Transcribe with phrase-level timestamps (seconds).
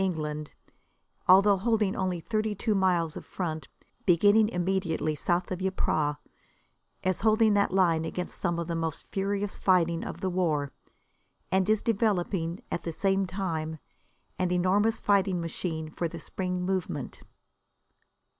[0.01, 0.49] England,
[1.27, 3.67] although holding only thirty two miles of front,
[4.03, 6.15] beginning immediately south of Ypres,
[7.03, 10.71] is holding that line against some of the most furious fighting of the war,
[11.51, 13.77] and is developing, at the same time,
[14.39, 17.21] an enormous fighting machine for the spring movement.